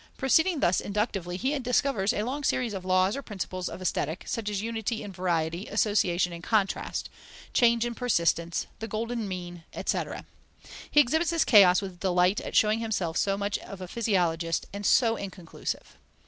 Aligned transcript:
Proceeding 0.17 0.61
thus 0.61 0.81
inductively, 0.81 1.37
he 1.37 1.59
discovers 1.59 2.11
a 2.11 2.23
long 2.23 2.43
series 2.43 2.73
of 2.73 2.83
laws 2.83 3.15
or 3.15 3.21
principles 3.21 3.69
of 3.69 3.83
Aesthetic, 3.83 4.23
such 4.25 4.49
as 4.49 4.59
unity 4.59 5.03
in 5.03 5.11
variety, 5.11 5.67
association 5.67 6.33
and 6.33 6.43
contrast, 6.43 7.07
change 7.53 7.85
and 7.85 7.95
persistence, 7.95 8.65
the 8.79 8.87
golden 8.87 9.27
mean, 9.27 9.63
etc. 9.75 10.25
He 10.89 10.99
exhibits 11.01 11.29
this 11.29 11.45
chaos 11.45 11.83
with 11.83 11.99
delight 11.99 12.41
at 12.41 12.55
showing 12.55 12.79
himself 12.79 13.15
so 13.15 13.37
much 13.37 13.59
of 13.59 13.79
a 13.79 13.87
physiologist, 13.87 14.65
and 14.73 14.87
so 14.87 15.17
inconclusive. 15.17 15.95